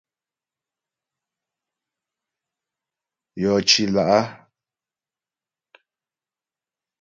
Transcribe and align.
Yɔ 3.41 3.53
cì 3.69 3.83
lá'. 3.95 4.21